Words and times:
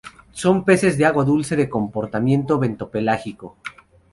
Son 0.31 0.65
peces 0.65 0.97
de 0.97 1.05
agua 1.05 1.23
dulce, 1.25 1.55
de 1.55 1.69
comportamiento 1.69 2.57
bentopelágico. 2.57 3.55